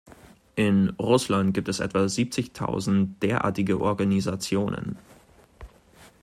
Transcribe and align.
In 0.55 0.89
Russland 0.99 1.53
gibt 1.53 1.67
es 1.69 1.79
etwa 1.79 2.09
siebzigtausend 2.09 3.21
derartige 3.21 3.79
Organisationen. 3.79 4.97